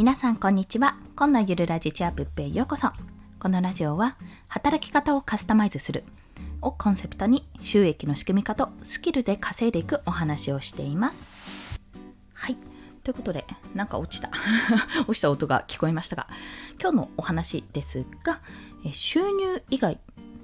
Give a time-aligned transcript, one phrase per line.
[0.00, 0.96] 皆さんこんにちは。
[1.14, 2.88] 今のゆるラジチアップへようこそ。
[3.38, 4.16] このラジオは
[4.48, 6.04] 働き方をカスタマイズする。
[6.62, 11.82] をコンセプトに収益の仕組み化とスキルで稼いでいくお話をしています。
[12.32, 12.56] はい。
[13.04, 13.44] ということで
[13.74, 14.30] なんか落ちた。
[15.06, 16.28] 落ちた音が聞こえましたが
[16.80, 18.40] 今日のお話ですが
[18.92, 19.98] 収入以外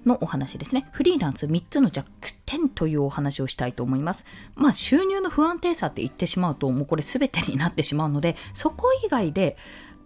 [0.06, 0.88] のお話ですね。
[0.92, 2.08] フリーランス3つの弱
[2.46, 4.24] 点というお話をしたいと思います。
[4.54, 9.56] まあ収入の不安定さって言ってしまうともうこれ全てになってしまうので、そこ以外で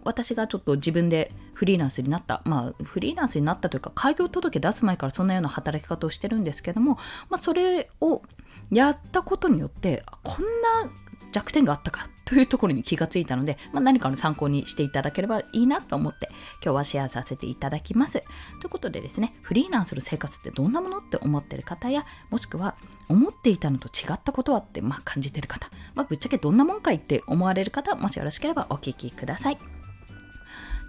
[0.03, 6.97] 私がちょっと自分でフリーランスになった、まあフリーランスになったというか開業届出す前からそんなような働き方をしてるんですけども、
[7.29, 8.23] まあそれを
[8.71, 10.45] やったことによってこん
[10.85, 10.91] な
[11.31, 16.29] 弱点があったかというところに気がついたので、まあ、何かの参考にしていただければいいなと思って
[16.63, 18.23] 今日はシェアさせていただきます。
[18.59, 22.75] ということでですね、フリーランスの生活ってどんなものって思ってる方や、もしくは
[23.09, 29.57] 思っていたのと違ったことはって、まあ、感じてる方、まあ、ぶっちゃけどんなもんかいって思われる方、もしよろしければお聞きください。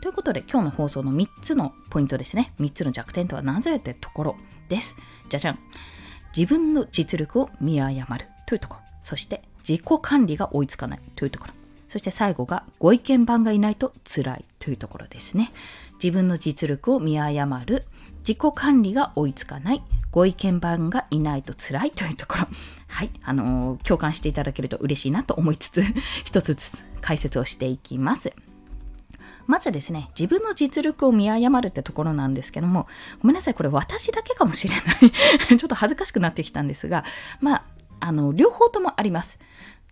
[0.03, 2.53] ということで今日の放送の3つのポイントですね。
[2.59, 4.37] 3つの弱点とはなぜってところ
[4.69, 4.97] です。
[5.29, 5.59] じゃじゃん。
[6.37, 8.81] 自分の実力を見誤るというところ。
[9.05, 11.55] そして自己管理が追いつかないというところ。
[11.89, 15.53] そして最後がご意見番がいないと辛いというところですね。
[16.03, 17.85] 自分の実力を見誤る、
[18.21, 22.47] 自己管理が追いつかない、ご意見番がいないと辛いというところ。
[22.89, 25.83] はい、あのー、共感していただけると嬉しいなと思いつつ、
[26.25, 28.33] 一つずつ解説をしていきます。
[29.47, 32.87] まずですね、自分の実力を見誤るってところなんですけども、
[33.21, 35.57] ごめんなさい、これ私だけかもしれない。
[35.59, 37.05] ちょっと恥ずかしくなってきたんですが、
[37.41, 37.65] まあ、
[38.03, 39.39] あの、両方ともあります。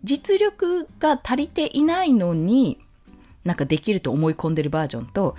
[0.03, 2.79] 実力が足りていないのに、
[3.45, 5.37] なんかできると思い込んでるバージョンと、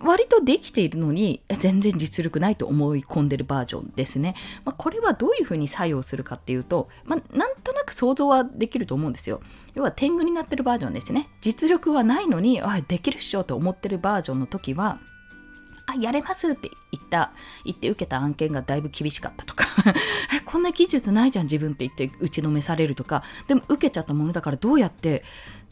[0.00, 4.34] 割とできているのに全然実力ないと思い込んでるバージョンですね。
[4.64, 9.40] まあ、これはどういうふうに作用するかっていうと、まあ、なんとなく想像はできると思うんですよ。
[9.74, 11.28] 要は天狗になってるバージョンですね。
[11.40, 14.98] 実力はないのに、あできるっしょと思ってるバージョンの時は、
[15.86, 17.32] あ、やれますって言た、
[17.64, 19.66] 言って受けた案件がだいぶ厳しかったとか。
[20.46, 25.22] こんな技術ないじゃん自分って言って打ちのめされるとか、でも受けちゃったものだからどうやって、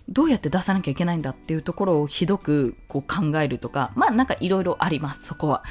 [0.08, 5.64] どうやって出さなきゃいけないんだっていうところをひどくこう考えるとか、まあなんかいろいろあります、そこは。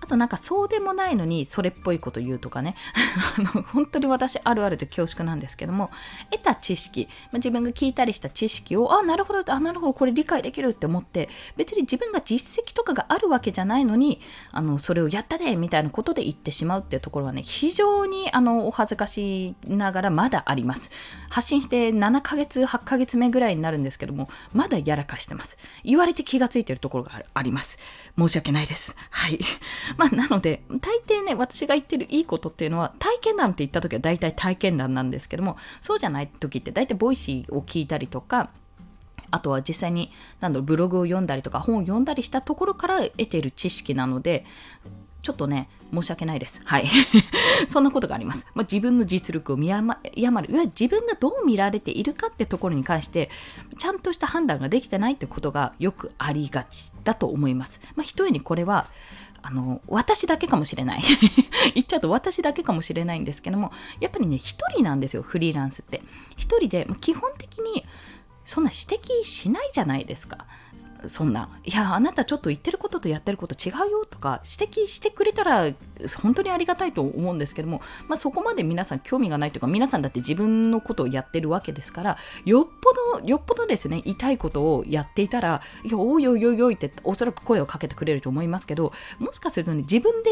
[0.00, 2.74] あとなんかそうでもないのにそれっぽいこと言うとかね。
[3.38, 5.90] あの本当に私あるあると恐縮なんですけども。
[6.30, 14.20] 得た知識、まあ、自分が聞いたりした知識をあなるほどあなるほどこれ理解できるって思って別に自分が実績とかがあるわけじゃないのに
[14.52, 20.90] あのそれをやったでみたいなことで言ってしまうっていうところはね非常にあのお恥ずかしながらまだあります。
[21.28, 25.58] 発信して7ヶ月8ヶ月目ぐらいになるんですけどもまだやらかしてます。
[25.84, 27.78] 言われて気がついてるところがあります。
[28.18, 28.96] 申し訳ないです。
[29.10, 29.38] はい。
[29.96, 38.50] まあ、なので、大抵ね、私が言ってるいいことっていうのは、体験談って言った時は大体体験談なんですけども、そうじゃない時って大体 Voicy を聞いたりとか、
[39.30, 44.44] あとは実際に、なんだろ、ブログを読んだりとか、本を読んだりしたところから得ている知識なので、
[45.22, 46.62] ちょっとね、申し訳ないです。
[46.64, 46.86] はい。
[47.68, 48.46] そんなことがあります。
[48.54, 50.10] まあ、自分の実力を見誤る。
[50.14, 53.30] いわゆる自分がどう見られているかってところに関して、
[53.78, 57.80] ちゃんとした判断ができてないってことがよくありがちだと思います。
[57.96, 58.86] まあ、ひとえにこれは、
[59.42, 61.02] あの、私だけかもしれない。
[61.74, 66.02] 言っちゃうと私だけかもしれないんですけども、やっぱりね、一人なんですよ、フリーランスって。
[66.36, 67.84] 一人で、基本的に
[68.44, 70.46] そんな指摘しないじゃないですか。
[71.06, 75.72] そんな、いや、あなたちょっと言ってることとやってること違うよとか指摘してくれたら
[76.22, 90.30] 本当にありがたいと思うんですけども、まあ、そこまで皆さん興味がないというか、皆さんだって自分のことをやってるわけですから、よっぽど、よっぽどですね、痛いことをやっていたら、いや、おいおいおいおいっておそらく声をかけてくれると思いますけど、もしかするとね、自分で、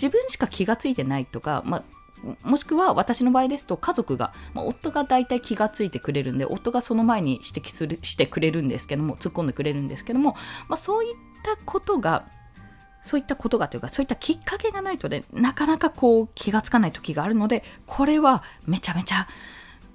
[0.00, 1.97] 自分しか気がついてないとか、まあ
[2.42, 10.36] もしくは私の場合ですと家族が、まあ、夫が大体気がついてくれるんで夫がその前に指摘するしてくれるんですけども突っ込んでくれるんですけども、
[10.68, 12.26] まあ、そういったことが
[13.02, 19.28] そういったことがというかそういったきっかけがないとねなかなかこう気がつかない時があるのでこれはめちゃめちゃ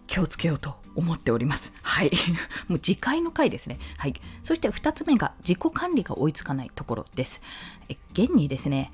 [0.07, 1.73] 気をつけようと思っております。
[1.81, 2.11] はい。
[2.67, 3.79] もう次回の回ですね。
[3.97, 4.13] はい。
[4.43, 7.41] そして2つ目が自己管理が追いつかないところです。
[7.89, 8.91] え現にですね、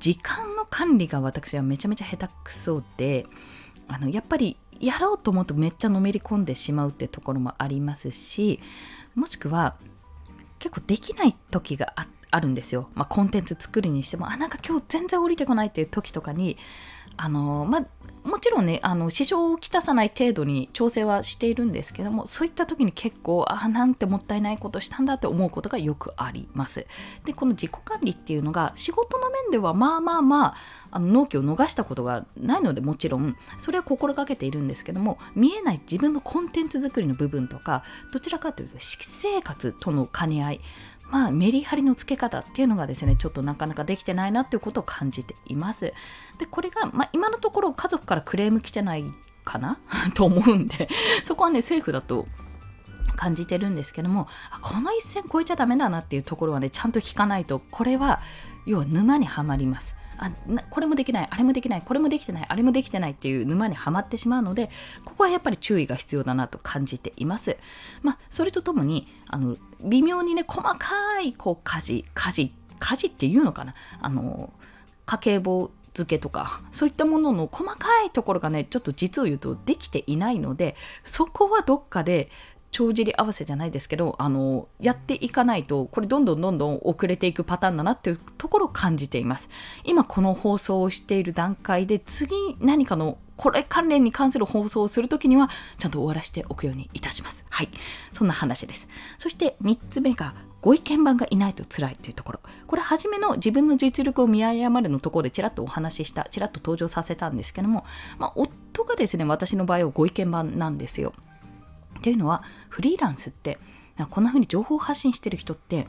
[0.00, 3.26] 時間の管理が私はめちゃめちゃ下手くそで
[3.86, 8.60] あのやっぱりやろうと思うとめっちゃのめり込んでしまうってところもありますし
[9.14, 9.76] もしくは
[10.58, 16.56] 結構できない時があってあるんですよ、まあ、コンテンツ作るにしてもあなんか今日全然降りてこないっていう時とかに
[17.16, 17.86] あのまあ
[18.22, 26.86] もちろんねあの支障をきたさない程度に調整はしているんですけどもそういった時に結構ああなんてもったいないことしたんだって思うことがよくあります。
[27.24, 30.54] でこの自己管理っていうのが仕事の面ではまあまあまあ
[30.92, 40.60] あの納期を逃したことがないのでもちろんそれは心がけているんですけども見えない自分のコンテンツ作りの部分とかどちらかというと私生活との兼ね合い
[41.10, 45.92] まあ、メリハリのつけ方っていうのがですねちょっとなかなかできてないなっていうことを感じています。
[46.38, 49.04] でこれが、まあ、今のところ家族からクレーム来てない
[49.44, 49.78] かな
[50.14, 50.88] と思うんで
[51.24, 52.28] そこはね政府だと
[53.16, 54.28] 感じてるんですけども
[54.62, 58.20] この一線超えちゃダメだなっていうところはねちゃんと引かないとこれは
[58.66, 59.96] 要は沼にはまります。
[60.22, 60.30] あ
[60.68, 64.70] これもできないあれもできないこれもできてないあれもできてないっていう沼にはまってしまうので
[65.04, 67.56] ここはやっぱり注意が必要だなと感じています。
[68.02, 74.52] まあ、それとともにあの微妙にね細かいこう家事家事家事っていうのかなあの
[75.06, 82.30] 家計簿付けとかそういったものの細かいところがねちょっと実を言うとできていないのでそこはどっかで
[82.70, 89.48] 帳尻合わせじゃないですけどあのやっていかないとこれどんどんどんどん遅れていくパターンだなっていうところを感じています。
[89.84, 97.44] 今この放送をしている段階で次何かのこれ関連に関する放送をするときにはちゃんと終わらせておくようにいたします。
[97.48, 97.70] はい。
[98.12, 98.86] そんな話です。
[99.18, 102.40] そして3つ目がご意見番がいないと辛いというところ。
[102.66, 107.84] これ初めの自分の実力を見誤るのところでちらっとお話ししたちらっと登場させたんですけども、
[108.18, 111.14] まあ、夫がですね私の場合はご意見番なんですよ。
[112.00, 113.58] っていうのはフリーランスって
[114.08, 115.86] こんな風に情報発信してる人って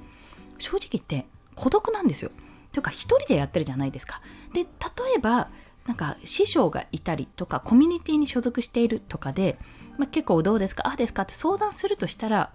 [0.59, 1.25] 正直言って
[1.55, 2.31] 孤独なんですよ。
[2.71, 4.21] というか一人でやってるじゃないですか。
[4.53, 4.67] で例
[5.15, 5.49] えば
[5.87, 9.57] なんか師匠がいたりとかコミュニティに所属しているとかで、
[9.97, 12.51] まあ、結構どうですかああですかって相談するとしたら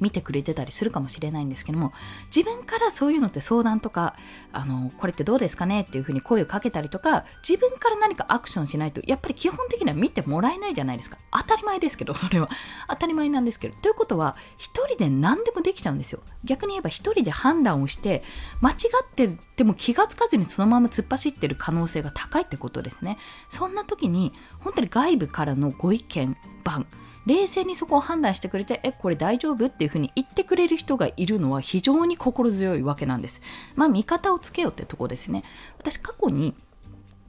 [0.00, 1.92] 見てくれてたりするかもしれないんですけども
[2.34, 4.16] 自分からそういうのって相談とか
[4.52, 11.18] あのこれってどうですかねっていうふうに声をかけたりとか自分から何かアクションしないとやっぱり基本的には見てもらえないじゃないですか。
[11.32, 12.48] 当たり前ですけどそれは。
[12.88, 13.76] 当たり前なんですけど。
[13.76, 16.20] ということは一人で何でもできちゃうんですよ。
[16.44, 18.22] 逆に言えば一人で判断をして
[18.60, 23.18] 間違ってても気がつかずにそのまま突っ走ってる可能性が高いってことですね。
[23.48, 26.86] そんな時に本当に外部からのご意見番
[27.26, 33.40] 冷静にそこを判断してくれて、え、これ大丈夫っていうふうに言ってくれる人がいるのは非常に心強いわけなんです。
[33.76, 35.44] まあ、味方をつけようってとこですね。
[35.78, 36.54] 私、過去に、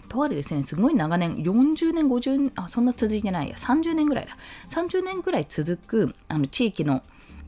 [0.10, 4.38] とあるですね、すごい長年、40年、50、あ、そんな続いてないや、30年ぐらいだ。
[4.70, 7.02] 30年ぐらい続く、あの、地域の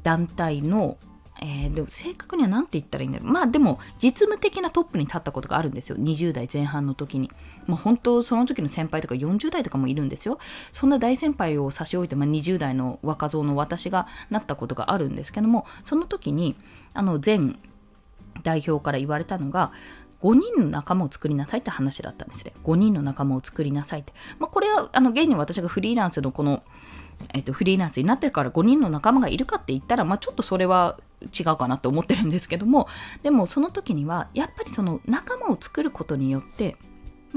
[0.04, 0.98] 団体の
[1.42, 3.32] えー、でも正確には何て言ったらいいんだろう。
[3.32, 5.98] まあでも実務的なトップに立ったことがあるんですよ。
[5.98, 7.32] 20代前半の時に。
[7.68, 10.40] もう本当その時の先輩とか40代とかもいるんですよ。
[10.72, 16.56] そんな大先輩を差し置いて、まあ、20代の若造の私がなったことがあるんですけども、その時に
[16.94, 17.40] あの前
[18.44, 19.72] 代表から言われたのが、
[20.22, 22.54] 5人の仲間を作りなさいって話だったんですね。
[22.64, 24.14] 5人の仲間を作りなさいって。
[24.40, 26.64] まあ、これは、あの、現に私がフリーランスのこの、
[27.34, 31.00] えっと、フリーランスになってから5人の仲間がいるかって言ったら、まあ、ちょっとそれは
[31.38, 32.88] 違うかなと思ってるんですけども
[33.24, 36.78] でもその時にはやっぱりその仲間を作ることによって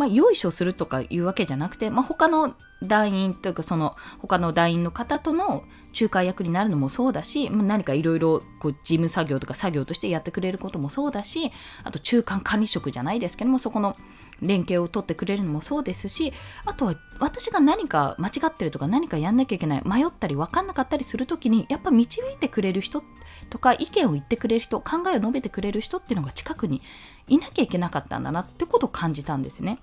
[0.01, 11.53] まあ、よいしょするとかいうわけじゃなくて、まあ、他の団員というかその他の団員の方との仲介役になるのもそうだし、まあ、何かいろいろ事務作業とか作業としてやってくれることもそうだし
[11.85, 13.99] あと中間管理職じゃないですけどもそこの
[14.41, 16.33] 連携を取ってくれるのもそうですし
[16.65, 23.03] あとは私が何か間違ってるとか何かやんなきゃいけない迷ったり分かんなかったりする時にやっぱ導いてくれる人
[23.51, 26.81] とか意見を言ってくれる人考えを述べてくれる人っていうのが近くに
[27.29, 29.79] いなきゃいけなかったんだなってことを感じたんですね。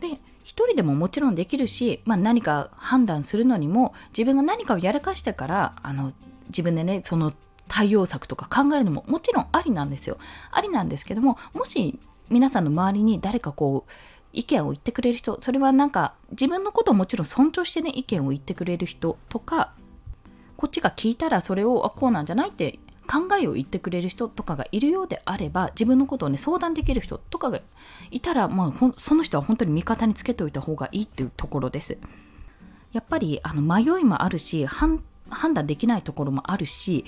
[0.00, 6.12] で一人でももちろんできるし、まあ、何か判断するのにも自分が何かをやらかしてからあの
[6.48, 7.32] 自分でねその
[7.68, 10.18] 対応策とか考えるのももちろんありなんですよ。
[10.50, 13.90] ありなんですけどももし皆さんの周りに誰かこう
[14.32, 19.72] 意見を言ってくれる人それはなんか自分のことをもちろん尊重してね意見を言ってくれる人とか
[20.56, 22.78] こっちが聞いたらそれをあこうなんじゃないって
[23.10, 27.60] 考えを言ってくれる人とかがいるようであれば自分のことをね相談できる人とかが
[28.12, 31.98] いたら、まあ、その人は本当に味方につけておいた方がいいっていうところです。
[32.92, 37.04] やっぱりあの迷いもあるし判判断できないところもあるし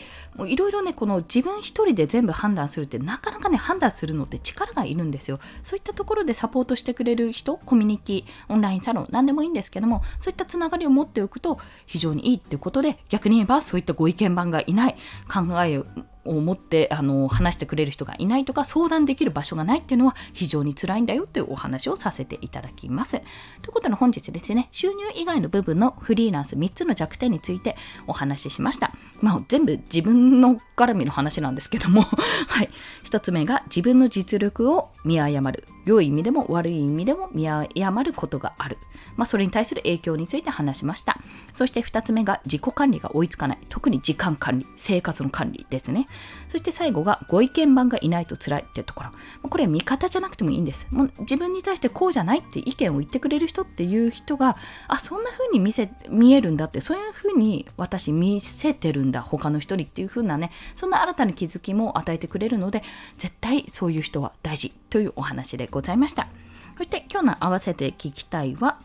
[0.47, 5.41] いろいろねこの自分一人で全部判断するってなかなかね判断するのって力がいるんですよ。
[5.63, 14.97] そういったところでサポートしてくれる人コミュニティオンラインサロン何でもいいんですけどもそういったつながりを持っておくと非常にいいっていうことで逆に言えばそういったご意見番がいない
[15.33, 15.83] 考え
[16.25, 23.21] を持ってあの話してくれる人がいないとか相談できる場所がないっていうのは非常に辛いんだよというお話をさせていただきます。
[23.63, 27.77] ということで本日ですね、収入以外の部分のフリーランス3つの弱点について
[28.07, 28.93] お話ししました。
[29.21, 32.03] まあ全部自分の絡みの話なんですけども
[32.49, 32.71] はい。
[33.05, 35.67] 1つ目が自分の実力を見誤る。
[35.85, 38.79] 良い意味でも悪い意味でも見誤ることがある。
[39.17, 41.19] まあそれに対する影響について話しました。
[41.53, 43.59] そして2つ目が自己管理が追いつかない。
[43.69, 46.09] 特に時間管理、生活の管理ですね。
[46.49, 49.11] そして最後がご意見番がいないと辛いってところ。
[49.49, 50.87] これは味方じゃなくてもいいんです。
[50.91, 54.57] もう自分に対してこうじゃないって意見を言ってくれる人っていう人が、
[54.89, 62.83] あ、そんな風に見せ、見えるんだって、そういう風に私見せてるんだ、他の人にっていう風なね、そんな新たな気づきも与えてくれるので、
[63.19, 66.29] 絶対そういう人は大事というお話でございました。
[66.77, 68.79] そして今日の合わせて聞きたいは、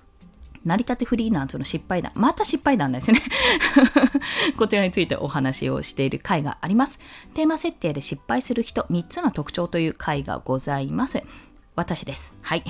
[0.66, 2.12] 成り立てフリーランスの失敗談。
[2.16, 3.22] また失敗談ですね
[4.58, 7.00] こちらについてお話をしている回があります。
[7.34, 11.24] テーマ設定で失敗する人3つの特徴という回がございます。
[11.78, 12.36] 私です。
[12.42, 12.64] はい。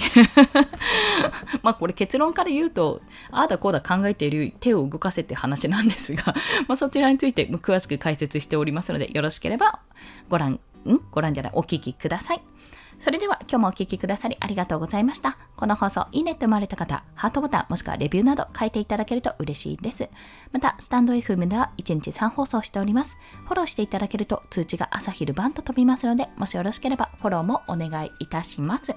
[1.63, 6.35] まあこれ結論から言うと、ああだこうだ考えている手を動かせって話なんですが、
[6.67, 9.79] まあそちらについて詳しく解説しておりますので、よろしければ
[10.27, 10.99] ご覧、ん？
[11.09, 12.41] ご覧じゃない、お聞きください。
[12.99, 15.37] それでは今日もお聴きくださりありがとうございました。
[15.55, 20.09] この放送いいねって思われた方、ハートボタンもしくはレビューなど書いていただけると嬉しいです。
[20.51, 23.17] また、スタンド FM では1日3放送しております。
[23.45, 28.95] フォローしていただけると通知が朝昼晩と飛びますので、もしよろしければフォローもお願いいたします。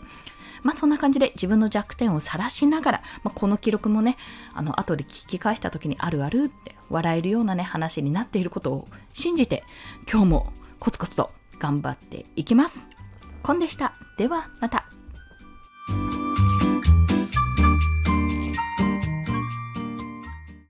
[0.63, 4.17] まあそんな感じで自分の弱点を晒しながら、まあ、この記録もね、
[4.55, 9.63] あの後で聞き返した時にあるあるって笑えるようなね話になっていることを信じて
[10.11, 12.89] 今日もコツコツと頑張っていきます。
[13.43, 13.95] コンでした。
[14.17, 14.87] ではまた。